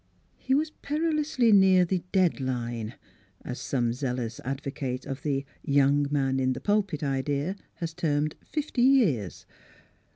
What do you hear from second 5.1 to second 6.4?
the young man